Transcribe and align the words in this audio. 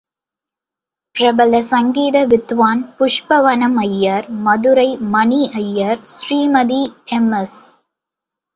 பிரபல 1.15 1.61
சங்கீத 1.61 2.25
வித்வான் 2.25 2.81
புஷ்பவனம் 2.97 3.77
அய்யர், 3.81 4.27
மதுரை.மணி 4.47 5.41
அய்யர், 5.53 6.01
ஸ்ரீமதி 6.15 6.81
எம்.எஸ். 7.17 7.59